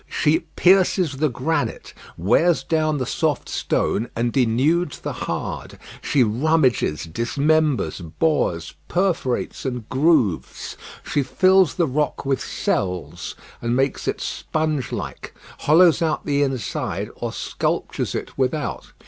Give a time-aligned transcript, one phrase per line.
[0.09, 7.03] She pierces the granite, wears down the soft stone, and denudes the hard; she rummages,
[7.05, 14.91] dismembers, bores, perforates, and grooves; she fills the rock with cells, and makes it sponge
[14.91, 18.93] like, hollows out the inside, or sculptures it without.